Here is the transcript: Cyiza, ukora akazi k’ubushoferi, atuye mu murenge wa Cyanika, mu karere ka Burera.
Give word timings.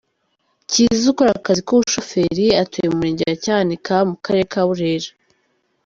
Cyiza, 0.69 1.05
ukora 1.11 1.31
akazi 1.39 1.61
k’ubushoferi, 1.67 2.45
atuye 2.61 2.87
mu 2.89 2.97
murenge 2.99 3.23
wa 3.29 3.37
Cyanika, 3.43 3.95
mu 4.09 4.15
karere 4.23 4.45
ka 4.53 4.61
Burera. 4.67 5.09